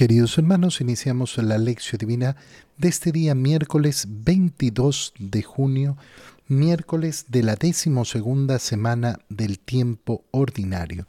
[0.00, 2.34] Queridos hermanos, iniciamos la lección divina
[2.78, 5.98] de este día miércoles 22 de junio,
[6.48, 11.06] miércoles de la decimosegunda semana del tiempo ordinario.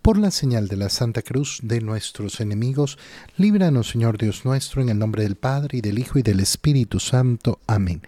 [0.00, 2.98] Por la señal de la Santa Cruz de nuestros enemigos,
[3.36, 7.00] líbranos Señor Dios nuestro, en el nombre del Padre y del Hijo y del Espíritu
[7.00, 7.60] Santo.
[7.66, 8.00] Amén.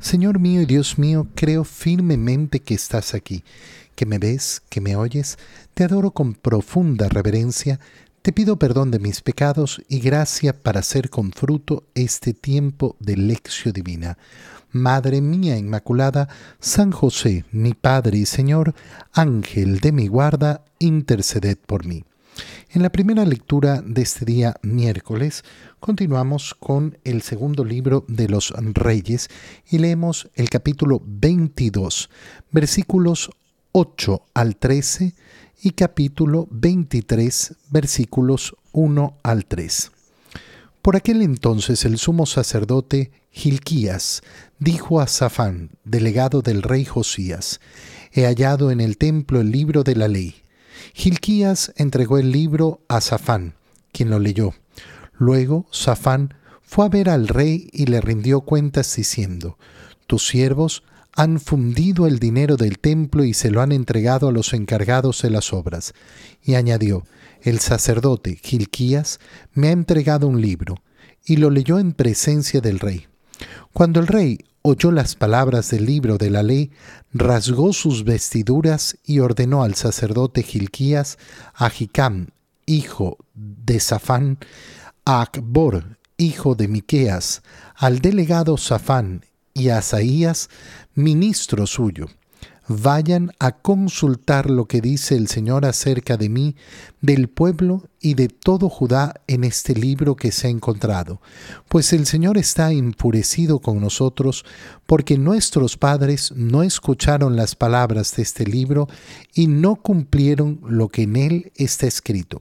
[0.00, 3.44] Señor mío y Dios mío, creo firmemente que estás aquí,
[3.94, 5.36] que me ves, que me oyes,
[5.74, 7.80] te adoro con profunda reverencia,
[8.28, 13.16] te pido perdón de mis pecados y gracia para hacer con fruto este tiempo de
[13.16, 14.18] lección divina.
[14.70, 16.28] Madre mía Inmaculada,
[16.60, 18.74] San José, mi Padre y Señor,
[19.14, 22.04] Ángel de mi guarda, interceded por mí.
[22.68, 25.42] En la primera lectura de este día miércoles,
[25.80, 29.30] continuamos con el segundo libro de los Reyes
[29.70, 32.10] y leemos el capítulo 22,
[32.50, 33.30] versículos
[33.72, 35.14] 8 al 13
[35.60, 39.90] y capítulo 23 versículos 1 al 3.
[40.82, 44.22] Por aquel entonces el sumo sacerdote Gilquías
[44.58, 47.60] dijo a Safán, delegado del rey Josías,
[48.12, 50.36] He hallado en el templo el libro de la ley.
[50.94, 53.54] Gilquías entregó el libro a Safán,
[53.92, 54.54] quien lo leyó.
[55.18, 59.58] Luego Safán fue a ver al rey y le rindió cuentas diciendo,
[60.06, 60.84] Tus siervos
[61.18, 65.30] han fundido el dinero del templo y se lo han entregado a los encargados de
[65.30, 65.92] las obras.
[66.44, 67.02] Y añadió,
[67.42, 69.18] el sacerdote Gilquías
[69.52, 70.76] me ha entregado un libro,
[71.26, 73.08] y lo leyó en presencia del rey.
[73.72, 76.70] Cuando el rey oyó las palabras del libro de la ley,
[77.12, 81.18] rasgó sus vestiduras y ordenó al sacerdote Gilquías,
[81.52, 82.28] a Jicam,
[82.64, 84.38] hijo de Safán,
[85.04, 87.42] a Acbor, hijo de Miqueas,
[87.74, 89.22] al delegado Safán
[89.58, 90.48] y a Asaías,
[90.94, 92.06] ministro suyo.
[92.70, 96.54] Vayan a consultar lo que dice el Señor acerca de mí,
[97.00, 101.22] del pueblo y de todo Judá en este libro que se ha encontrado,
[101.68, 104.44] pues el Señor está impurecido con nosotros,
[104.84, 108.86] porque nuestros padres no escucharon las palabras de este libro
[109.32, 112.40] y no cumplieron lo que en él está escrito.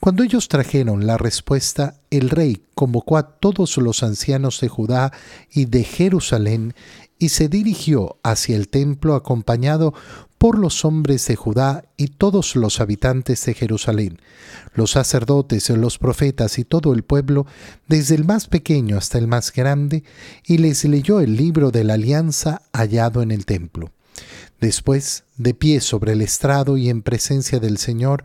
[0.00, 5.12] Cuando ellos trajeron la respuesta, el rey convocó a todos los ancianos de Judá
[5.50, 6.74] y de Jerusalén
[7.18, 9.94] y se dirigió hacia el templo acompañado
[10.38, 14.20] por los hombres de Judá y todos los habitantes de Jerusalén,
[14.74, 17.46] los sacerdotes, los profetas y todo el pueblo,
[17.88, 20.04] desde el más pequeño hasta el más grande,
[20.44, 23.90] y les leyó el libro de la alianza hallado en el templo.
[24.60, 28.24] Después, de pie sobre el estrado y en presencia del Señor,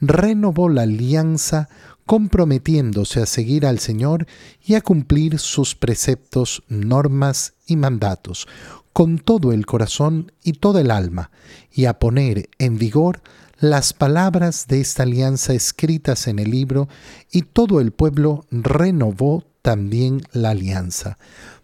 [0.00, 1.68] renovó la alianza
[2.06, 4.26] comprometiéndose a seguir al Señor
[4.64, 8.46] y a cumplir sus preceptos, normas y mandatos,
[8.92, 11.30] con todo el corazón y toda el alma,
[11.72, 13.22] y a poner en vigor
[13.58, 16.88] las palabras de esta alianza escritas en el libro,
[17.30, 21.16] y todo el pueblo renovó también la alianza.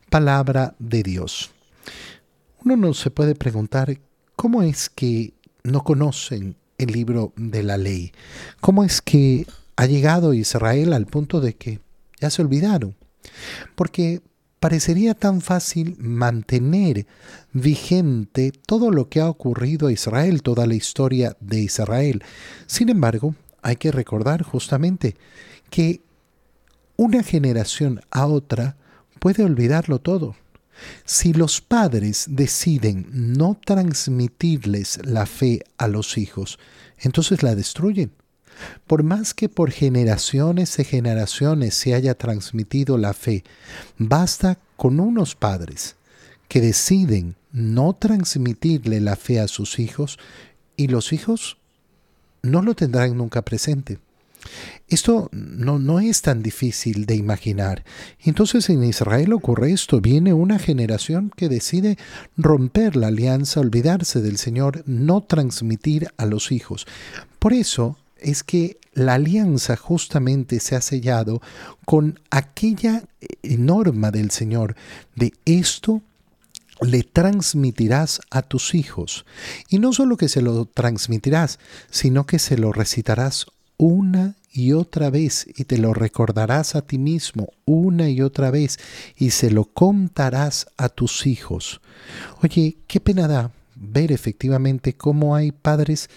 [0.08, 1.50] Palabra de Dios.
[2.64, 3.98] Uno no se puede preguntar
[4.38, 5.34] cómo es que
[5.64, 8.12] no conocen el libro de la ley,
[8.60, 11.80] cómo es que ha llegado Israel al punto de que
[12.20, 12.94] ya se olvidaron.
[13.74, 14.22] Porque
[14.60, 17.08] parecería tan fácil mantener
[17.52, 22.22] vigente todo lo que ha ocurrido a Israel, toda la historia de Israel.
[22.68, 25.16] Sin embargo, hay que recordar justamente
[25.68, 26.00] que
[26.96, 28.76] una generación a otra
[29.18, 30.36] puede olvidarlo todo.
[31.04, 36.58] Si los padres deciden no transmitirles la fe a los hijos,
[36.98, 38.12] entonces la destruyen.
[38.86, 43.44] Por más que por generaciones y generaciones se haya transmitido la fe,
[43.98, 45.96] basta con unos padres
[46.48, 50.18] que deciden no transmitirle la fe a sus hijos
[50.76, 51.58] y los hijos
[52.42, 53.98] no lo tendrán nunca presente.
[54.88, 57.84] Esto no, no, es tan difícil de imaginar.
[58.20, 60.00] Entonces en Israel ocurre esto.
[60.00, 61.98] Viene una generación que decide
[62.36, 66.86] romper la alianza, olvidarse del Señor, no transmitir a los hijos.
[67.38, 71.40] Por eso es que la alianza justamente se ha sellado
[71.84, 73.04] con aquella
[73.42, 74.74] norma del Señor
[75.14, 76.02] de esto
[76.80, 79.24] le transmitirás a tus hijos.
[79.68, 81.58] Y no solo que se lo transmitirás,
[81.90, 83.46] sino que se lo recitarás
[83.78, 88.78] una y otra vez y te lo recordarás a ti mismo una y otra vez
[89.16, 91.80] y se lo contarás a tus hijos.
[92.42, 96.10] Oye, qué pena da ver efectivamente cómo hay padres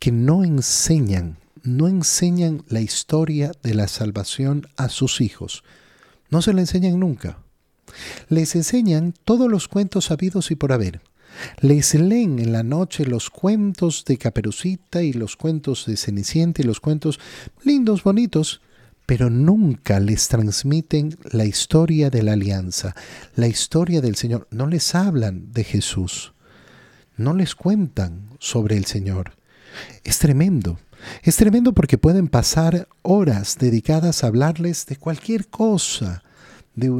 [0.00, 5.62] que no enseñan no enseñan la historia de la salvación a sus hijos.
[6.30, 7.38] No se la enseñan nunca.
[8.28, 11.00] Les enseñan todos los cuentos sabidos y por haber.
[11.60, 16.64] Les leen en la noche los cuentos de Caperucita y los cuentos de Cenicienta y
[16.64, 17.18] los cuentos
[17.64, 18.60] lindos, bonitos,
[19.06, 22.94] pero nunca les transmiten la historia de la alianza,
[23.34, 24.46] la historia del Señor.
[24.50, 26.32] No les hablan de Jesús,
[27.16, 29.32] no les cuentan sobre el Señor.
[30.04, 30.78] Es tremendo.
[31.22, 36.22] Es tremendo porque pueden pasar horas dedicadas a hablarles de cualquier cosa,
[36.74, 36.90] de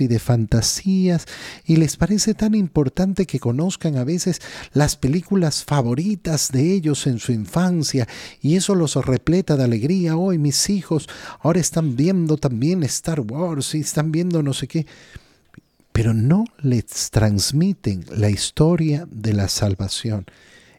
[0.00, 1.26] y de fantasías,
[1.64, 4.40] y les parece tan importante que conozcan a veces
[4.72, 8.06] las películas favoritas de ellos en su infancia,
[8.40, 10.16] y eso los repleta de alegría.
[10.16, 11.08] Hoy mis hijos
[11.40, 14.86] ahora están viendo también Star Wars y están viendo no sé qué
[15.92, 20.26] pero no les transmiten la historia de la salvación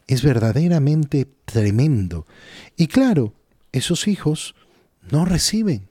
[0.07, 2.25] es verdaderamente tremendo.
[2.75, 3.33] Y claro,
[3.71, 4.55] esos hijos
[5.09, 5.87] no reciben.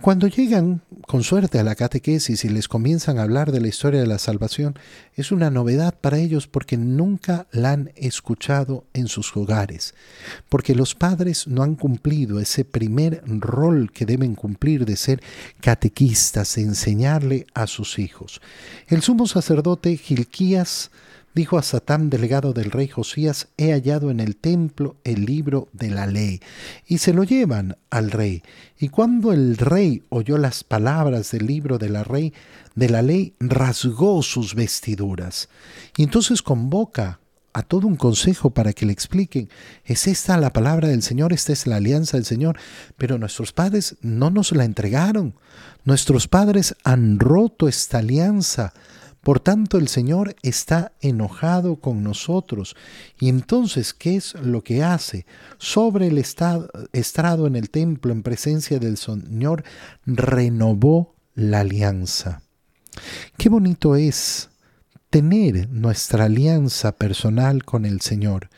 [0.00, 4.00] Cuando llegan con suerte a la catequesis y les comienzan a hablar de la historia
[4.00, 4.78] de la salvación,
[5.14, 9.94] es una novedad para ellos porque nunca la han escuchado en sus hogares,
[10.48, 15.22] porque los padres no han cumplido ese primer rol que deben cumplir de ser
[15.60, 18.40] catequistas, de enseñarle a sus hijos.
[18.88, 20.90] El sumo sacerdote Gilquías
[21.34, 25.90] dijo a Satán, delegado del rey Josías, he hallado en el templo el libro de
[25.90, 26.40] la ley.
[26.86, 28.42] Y se lo llevan al rey.
[28.78, 32.32] Y cuando el rey oyó las palabras del libro de la, rey,
[32.74, 35.48] de la ley, rasgó sus vestiduras.
[35.96, 37.18] Y entonces convoca
[37.52, 39.48] a todo un consejo para que le expliquen,
[39.84, 42.58] es esta la palabra del Señor, esta es la alianza del Señor,
[42.98, 45.34] pero nuestros padres no nos la entregaron,
[45.84, 48.74] nuestros padres han roto esta alianza,
[49.24, 52.76] por tanto, el Señor está enojado con nosotros.
[53.18, 55.26] Y entonces, ¿qué es lo que hace?
[55.58, 59.64] Sobre el estrado en el templo, en presencia del Señor,
[60.04, 62.42] renovó la alianza.
[63.38, 64.50] Qué bonito es
[65.10, 68.50] tener nuestra alianza personal con el Señor.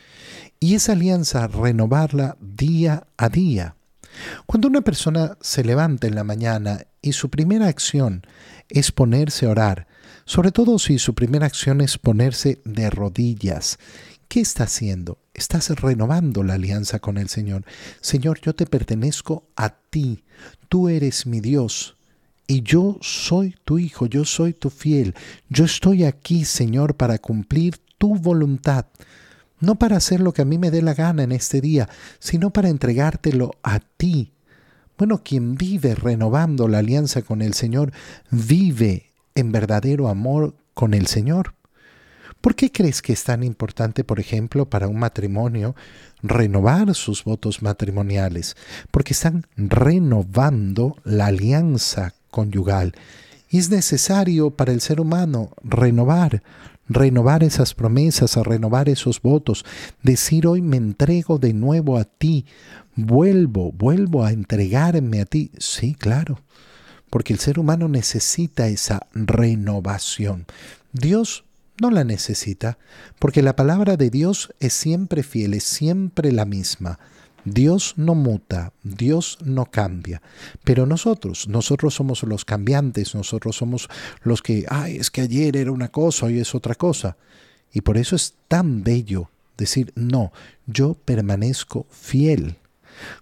[0.59, 3.75] Y esa alianza renovarla día a día.
[4.45, 8.25] Cuando una persona se levanta en la mañana y su primera acción
[8.69, 9.86] es ponerse a orar,
[10.27, 13.79] sobre todo si su primera acción es ponerse de rodillas.
[14.27, 15.19] ¿Qué está haciendo?
[15.33, 17.63] Estás renovando la alianza con el Señor.
[18.01, 20.25] Señor, yo te pertenezco a ti.
[20.67, 21.95] Tú eres mi Dios.
[22.45, 25.15] Y yo soy tu hijo, yo soy tu fiel.
[25.47, 28.87] Yo estoy aquí, Señor, para cumplir tu voluntad.
[29.61, 31.87] No para hacer lo que a mí me dé la gana en este día,
[32.19, 34.33] sino para entregártelo a ti.
[34.97, 37.93] Bueno, quien vive renovando la alianza con el Señor,
[38.29, 39.06] vive
[39.37, 41.53] en verdadero amor con el Señor.
[42.41, 45.75] ¿Por qué crees que es tan importante, por ejemplo, para un matrimonio
[46.23, 48.55] renovar sus votos matrimoniales?
[48.89, 52.93] Porque están renovando la alianza conyugal.
[53.49, 56.43] Y es necesario para el ser humano renovar,
[56.89, 59.65] renovar esas promesas, renovar esos votos,
[60.01, 62.45] decir hoy me entrego de nuevo a ti,
[62.95, 65.51] vuelvo, vuelvo a entregarme a ti.
[65.59, 66.39] Sí, claro
[67.09, 70.45] porque el ser humano necesita esa renovación.
[70.93, 71.43] Dios
[71.79, 72.77] no la necesita,
[73.19, 76.99] porque la palabra de Dios es siempre fiel, es siempre la misma.
[77.45, 80.21] Dios no muta, Dios no cambia,
[80.65, 83.87] pero nosotros, nosotros somos los cambiantes, nosotros somos
[84.23, 87.15] los que, ay, es que ayer era una cosa, hoy es otra cosa.
[87.71, 90.33] Y por eso es tan bello decir, no,
[90.65, 92.57] yo permanezco fiel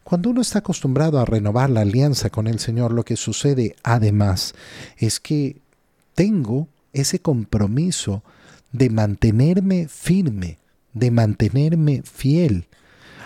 [0.03, 4.53] cuando uno está acostumbrado a renovar la alianza con el Señor, lo que sucede además
[4.97, 5.61] es que
[6.13, 8.23] tengo ese compromiso
[8.71, 10.57] de mantenerme firme,
[10.93, 12.67] de mantenerme fiel.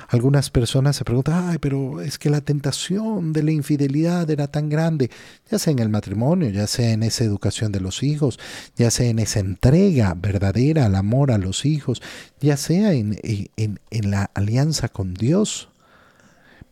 [0.09, 4.67] Algunas personas se preguntan, ay, pero es que la tentación de la infidelidad era tan
[4.67, 5.11] grande,
[5.51, 8.39] ya sea en el matrimonio, ya sea en esa educación de los hijos,
[8.75, 12.01] ya sea en esa entrega verdadera al amor a los hijos,
[12.39, 15.69] ya sea en, en, en la alianza con Dios.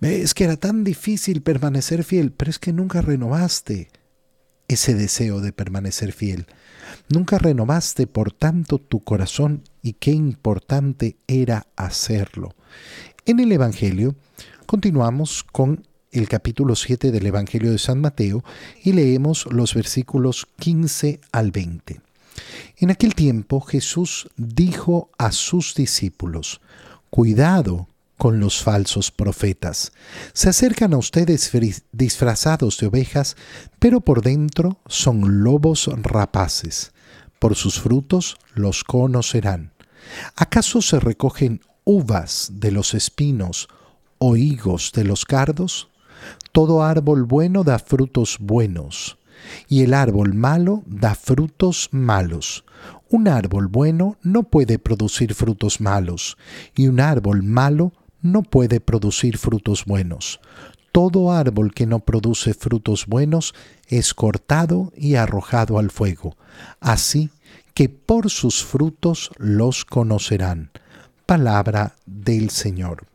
[0.01, 3.89] Es que era tan difícil permanecer fiel, pero es que nunca renovaste
[4.67, 6.45] ese deseo de permanecer fiel.
[7.09, 12.55] Nunca renovaste por tanto tu corazón y qué importante era hacerlo.
[13.25, 14.15] En el Evangelio
[14.65, 18.43] continuamos con el capítulo 7 del Evangelio de San Mateo
[18.83, 22.01] y leemos los versículos 15 al 20.
[22.77, 26.61] En aquel tiempo Jesús dijo a sus discípulos,
[27.09, 27.87] Cuidado
[28.17, 29.91] con los falsos profetas.
[30.33, 31.51] Se acercan a ustedes
[31.91, 33.37] disfrazados de ovejas,
[33.79, 36.91] pero por dentro son lobos rapaces.
[37.39, 39.73] Por sus frutos los conocerán.
[40.35, 43.67] ¿Acaso se recogen uvas de los espinos
[44.17, 45.89] o higos de los cardos?
[46.51, 49.19] Todo árbol bueno da frutos buenos,
[49.67, 52.65] y el árbol malo da frutos malos.
[53.09, 56.37] Un árbol bueno no puede producir frutos malos,
[56.75, 60.39] y un árbol malo no puede producir frutos buenos.
[60.91, 63.53] todo árbol que no produce frutos buenos
[63.87, 66.35] es cortado y arrojado al fuego.
[66.79, 67.29] Así
[67.75, 70.71] que por sus frutos los conocerán.
[71.27, 73.05] Palabra del Señor.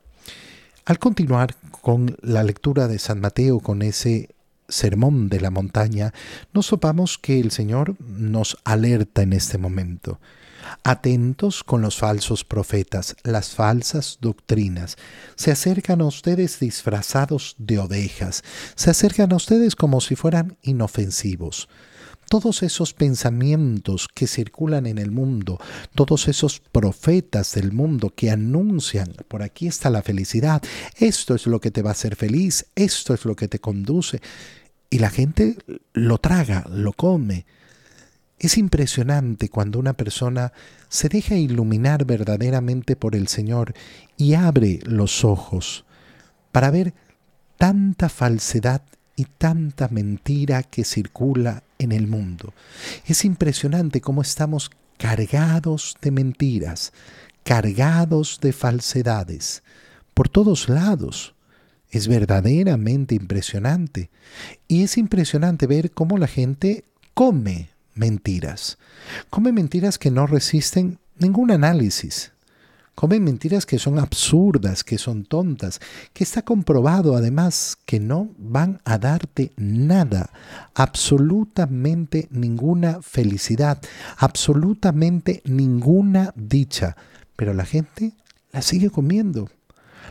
[0.84, 4.28] Al continuar con la lectura de San Mateo, con ese
[4.68, 6.12] sermón de la montaña,
[6.52, 10.20] nos sopamos que el Señor nos alerta en este momento.
[10.84, 14.96] Atentos con los falsos profetas, las falsas doctrinas.
[15.36, 18.42] Se acercan a ustedes disfrazados de ovejas,
[18.74, 21.68] se acercan a ustedes como si fueran inofensivos
[22.32, 25.60] todos esos pensamientos que circulan en el mundo,
[25.94, 30.62] todos esos profetas del mundo que anuncian, por aquí está la felicidad,
[30.96, 34.22] esto es lo que te va a hacer feliz, esto es lo que te conduce,
[34.88, 35.58] y la gente
[35.92, 37.44] lo traga, lo come.
[38.42, 40.52] Es impresionante cuando una persona
[40.88, 43.72] se deja iluminar verdaderamente por el Señor
[44.16, 45.84] y abre los ojos
[46.50, 46.92] para ver
[47.56, 48.82] tanta falsedad
[49.14, 52.52] y tanta mentira que circula en el mundo.
[53.06, 56.92] Es impresionante cómo estamos cargados de mentiras,
[57.44, 59.62] cargados de falsedades,
[60.14, 61.36] por todos lados.
[61.92, 64.10] Es verdaderamente impresionante.
[64.66, 66.84] Y es impresionante ver cómo la gente
[67.14, 68.78] come mentiras.
[69.30, 72.32] Come mentiras que no resisten ningún análisis.
[72.94, 75.80] Comen mentiras que son absurdas, que son tontas,
[76.12, 80.30] que está comprobado además que no van a darte nada,
[80.74, 83.80] absolutamente ninguna felicidad,
[84.18, 86.96] absolutamente ninguna dicha.
[87.34, 88.12] Pero la gente
[88.52, 89.48] la sigue comiendo,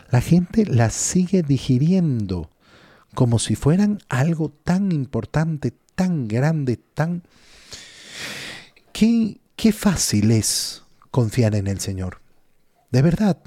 [0.10, 2.50] la gente la sigue digiriendo
[3.14, 7.24] como si fueran algo tan importante, tan grande, tan...
[8.92, 12.22] Qué, qué fácil es confiar en el Señor.
[12.92, 13.38] De verdad,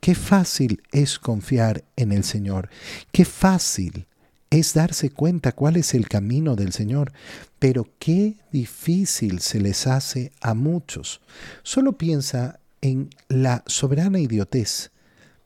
[0.00, 2.70] qué fácil es confiar en el Señor,
[3.12, 4.06] qué fácil
[4.50, 7.12] es darse cuenta cuál es el camino del Señor,
[7.58, 11.20] pero qué difícil se les hace a muchos.
[11.62, 14.90] Solo piensa en la soberana idiotez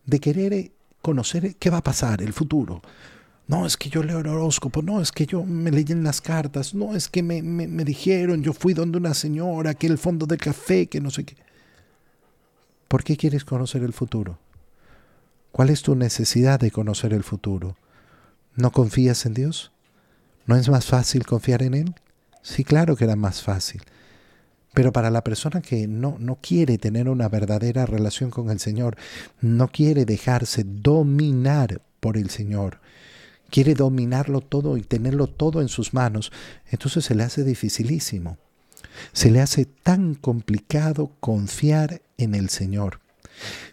[0.06, 2.82] de querer conocer qué va a pasar, el futuro.
[3.52, 6.22] No, es que yo leo el horóscopo, no, es que yo me leí en las
[6.22, 9.98] cartas, no, es que me, me, me dijeron, yo fui donde una señora, que el
[9.98, 11.36] fondo del café, que no sé qué.
[12.88, 14.38] ¿Por qué quieres conocer el futuro?
[15.50, 17.76] ¿Cuál es tu necesidad de conocer el futuro?
[18.56, 19.70] ¿No confías en Dios?
[20.46, 21.94] ¿No es más fácil confiar en Él?
[22.40, 23.82] Sí, claro que era más fácil.
[24.72, 28.96] Pero para la persona que no, no quiere tener una verdadera relación con el Señor,
[29.42, 32.80] no quiere dejarse dominar por el Señor,
[33.52, 36.32] quiere dominarlo todo y tenerlo todo en sus manos,
[36.70, 38.38] entonces se le hace dificilísimo.
[39.12, 43.00] Se le hace tan complicado confiar en el Señor.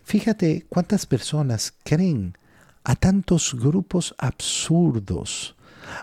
[0.03, 2.37] Fíjate cuántas personas creen
[2.83, 5.55] a tantos grupos absurdos,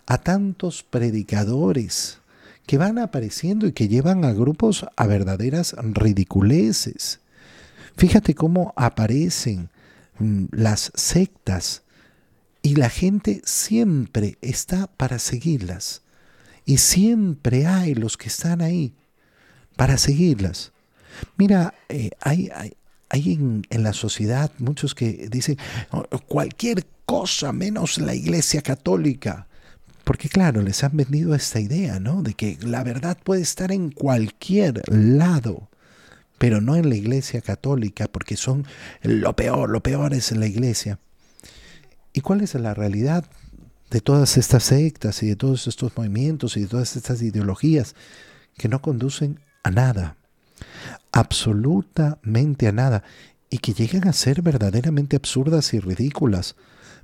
[0.06, 2.18] a tantos predicadores
[2.66, 7.21] que van apareciendo y que llevan a grupos a verdaderas ridiculeces.
[7.97, 9.68] Fíjate cómo aparecen
[10.18, 11.83] mm, las sectas
[12.66, 16.02] y la gente siempre está para seguirlas.
[16.64, 18.92] Y siempre hay los que están ahí
[19.76, 20.73] para seguirlas.
[21.37, 22.50] Mira, eh, hay,
[23.08, 25.56] hay, en, en, la sociedad muchos que dicen
[25.92, 29.46] oh, cualquier cosa menos la iglesia católica.
[30.02, 32.25] Porque claro, les han vendido esta idea, ¿no?
[32.25, 35.70] De que la verdad puede estar en cualquier lado,
[36.37, 38.66] pero no en la iglesia católica, porque son
[39.02, 40.99] lo peor, lo peor es la iglesia.
[42.16, 43.26] ¿Y cuál es la realidad
[43.90, 47.94] de todas estas sectas y de todos estos movimientos y de todas estas ideologías
[48.56, 50.16] que no conducen a nada,
[51.12, 53.02] absolutamente a nada,
[53.50, 56.56] y que llegan a ser verdaderamente absurdas y ridículas,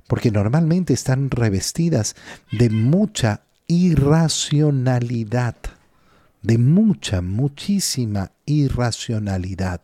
[0.07, 2.15] porque normalmente están revestidas
[2.51, 5.57] de mucha irracionalidad,
[6.41, 9.81] de mucha, muchísima irracionalidad.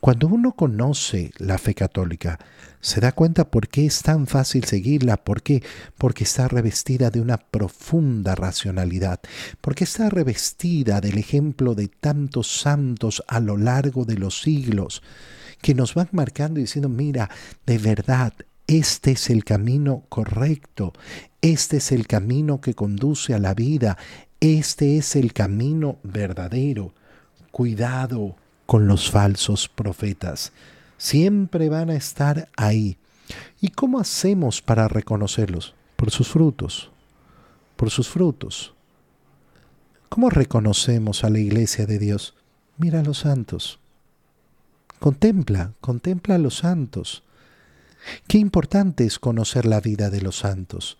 [0.00, 2.38] Cuando uno conoce la fe católica,
[2.80, 5.62] se da cuenta por qué es tan fácil seguirla, por qué,
[5.98, 9.20] porque está revestida de una profunda racionalidad,
[9.60, 15.02] porque está revestida del ejemplo de tantos santos a lo largo de los siglos,
[15.60, 17.28] que nos van marcando y diciendo, mira,
[17.66, 18.32] de verdad,
[18.66, 20.94] este es el camino correcto,
[21.42, 23.98] este es el camino que conduce a la vida,
[24.40, 26.94] este es el camino verdadero.
[27.50, 28.36] Cuidado,
[28.70, 30.52] con los falsos profetas.
[30.96, 32.98] Siempre van a estar ahí.
[33.60, 35.74] ¿Y cómo hacemos para reconocerlos?
[35.96, 36.92] Por sus frutos.
[37.74, 38.72] Por sus frutos.
[40.08, 42.34] ¿Cómo reconocemos a la iglesia de Dios?
[42.78, 43.80] Mira a los santos.
[45.00, 47.24] Contempla, contempla a los santos.
[48.28, 50.96] Qué importante es conocer la vida de los santos.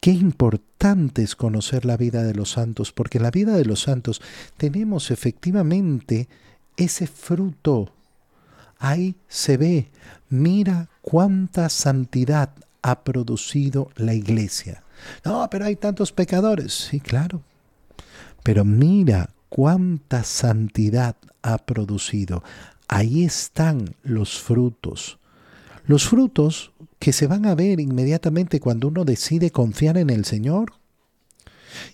[0.00, 4.20] Qué importante es conocer la vida de los santos, porque la vida de los santos
[4.56, 6.28] tenemos efectivamente
[6.76, 7.92] ese fruto.
[8.78, 9.90] Ahí se ve,
[10.28, 12.50] mira cuánta santidad
[12.82, 14.82] ha producido la iglesia.
[15.24, 16.72] No, pero hay tantos pecadores.
[16.72, 17.42] Sí, claro.
[18.42, 22.42] Pero mira cuánta santidad ha producido.
[22.88, 25.18] Ahí están los frutos.
[25.86, 30.74] Los frutos que se van a ver inmediatamente cuando uno decide confiar en el Señor.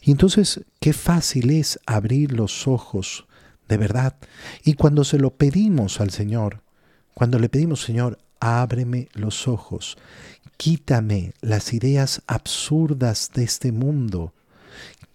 [0.03, 3.27] Y entonces, qué fácil es abrir los ojos,
[3.73, 4.17] de verdad.
[4.65, 6.61] Y cuando se lo pedimos al Señor,
[7.15, 9.97] cuando le pedimos, Señor, ábreme los ojos,
[10.59, 14.35] quítame las ideas absurdas de este mundo,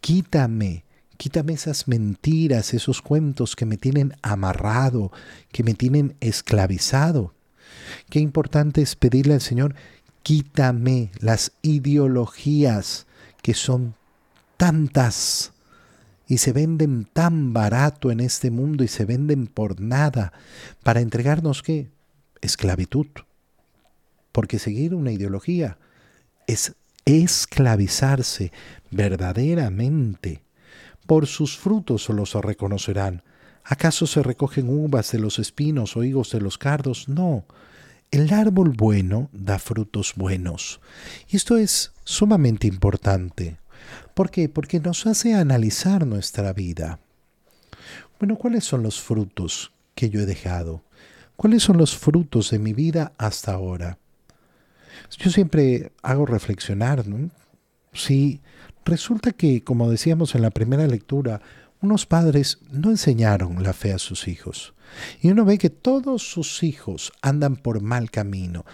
[0.01, 0.85] quítame,
[1.17, 5.11] quítame esas mentiras, esos cuentos que me tienen amarrado,
[5.51, 7.35] que me tienen esclavizado.
[8.09, 9.75] Qué importante es pedirle al Señor,
[10.23, 13.05] quítame las ideologías
[13.43, 13.93] que son
[14.57, 15.53] tantas
[16.27, 20.33] y se venden tan barato en este mundo y se venden por nada
[20.83, 21.89] para entregarnos qué?
[22.41, 23.07] Esclavitud.
[24.31, 25.77] Porque seguir una ideología
[26.45, 28.51] es esclavizarse
[28.91, 30.43] verdaderamente.
[31.05, 33.23] Por sus frutos los reconocerán.
[33.63, 37.07] ¿Acaso se recogen uvas de los espinos o higos de los cardos?
[37.07, 37.45] No.
[38.11, 40.79] El árbol bueno da frutos buenos.
[41.29, 43.57] Y esto es sumamente importante.
[44.13, 44.49] ¿Por qué?
[44.49, 46.99] Porque nos hace analizar nuestra vida.
[48.19, 50.83] Bueno, ¿cuáles son los frutos que yo he dejado?
[51.35, 53.99] ¿Cuáles son los frutos de mi vida hasta ahora?
[55.17, 57.03] Yo siempre hago reflexionar.
[57.93, 58.41] Si
[58.85, 61.41] resulta que, como decíamos en la primera lectura,
[61.81, 64.73] unos padres no enseñaron la fe a sus hijos.
[65.21, 68.65] Y uno ve que todos sus hijos andan por mal camino.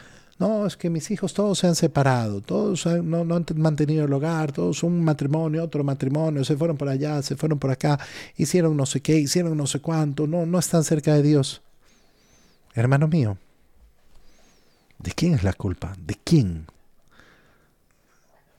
[0.43, 4.51] No, es que mis hijos todos se han separado, todos no, han mantenido el hogar,
[4.51, 7.97] todos un matrimonio, otro matrimonio, se fueron por allá, se fueron por acá,
[8.36, 11.62] hicieron no sé qué, hicieron no sé cuánto, no, no están cerca de Dios.
[12.73, 13.38] Hermano mío,
[14.99, 15.95] ¿de quién es la culpa?
[15.97, 16.65] ¿De quién?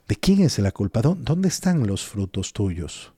[0.08, 1.02] ¿De quién es la culpa?
[1.02, 3.12] ¿Dónde están los frutos tuyos?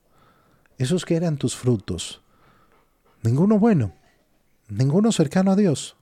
[0.77, 2.19] Esos que eran tus frutos.
[3.23, 3.93] Ninguno bueno
[4.69, 5.95] ninguno cercano a Dios.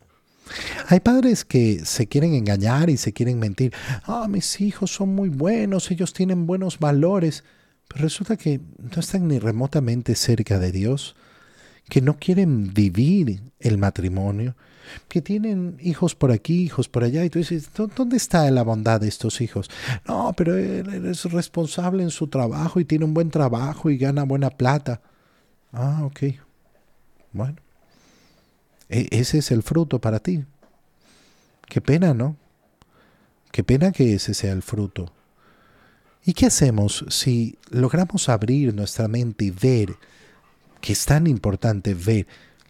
[0.87, 3.73] Hay padres que se quieren engañar y se quieren mentir.
[4.03, 7.43] Ah, mis hijos son muy buenos, ellos tienen buenos valores.
[7.87, 11.15] Pero resulta que no están ni remotamente cerca de Dios,
[11.89, 14.55] que no quieren vivir el matrimonio,
[15.07, 17.23] que tienen hijos por aquí, hijos por allá.
[17.23, 19.69] Y tú dices, ¿dónde está la bondad de estos hijos?
[20.07, 24.23] No, pero él es responsable en su trabajo y tiene un buen trabajo y gana
[24.23, 25.01] buena plata.
[25.71, 26.21] Ah, ok.
[27.33, 27.64] Bueno.
[28.89, 30.45] E, ese es el fruto para ti.
[31.67, 32.35] Qué pena, ¿no?
[33.51, 35.11] Qué pena que ese sea el fruto.
[36.25, 39.95] ¿Y qué hacemos si logramos abrir nuestra mente y ver
[40.81, 42.27] que es tan importante ver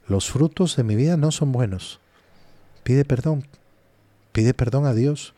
[0.08, 2.00] los frutos de mi vida no son buenos?
[2.84, 3.48] Pide perdón.
[4.32, 5.34] Pide perdón a Dios.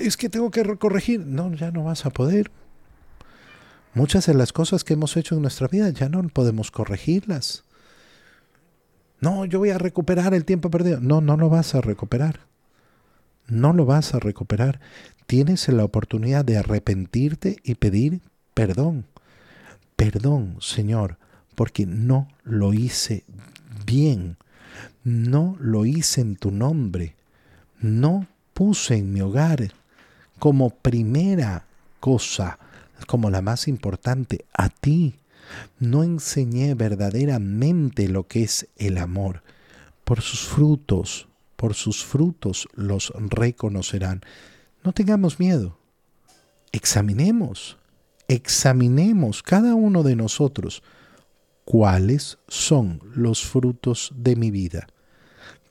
[0.00, 1.20] es que tengo que corregir.
[1.20, 2.50] No, ya no vas a poder.
[3.94, 7.64] Muchas de las cosas que hemos hecho en nuestra vida ya no podemos corregirlas.
[9.22, 10.98] No, yo voy a recuperar el tiempo perdido.
[11.00, 12.40] No, no lo vas a recuperar.
[13.46, 14.80] No lo vas a recuperar.
[15.26, 18.20] Tienes la oportunidad de arrepentirte y pedir
[18.52, 19.06] perdón.
[19.94, 21.18] Perdón, Señor,
[21.54, 23.22] porque no lo hice
[23.86, 24.38] bien.
[25.04, 27.14] No lo hice en tu nombre.
[27.80, 29.72] No puse en mi hogar
[30.40, 31.64] como primera
[32.00, 32.58] cosa,
[33.06, 35.14] como la más importante, a ti.
[35.78, 39.42] No enseñé verdaderamente lo que es el amor.
[40.04, 44.22] Por sus frutos, por sus frutos los reconocerán.
[44.84, 45.78] No tengamos miedo.
[46.72, 47.78] Examinemos,
[48.28, 50.82] examinemos cada uno de nosotros
[51.64, 54.86] cuáles son los frutos de mi vida.